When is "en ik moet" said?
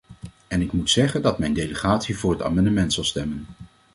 0.47-0.89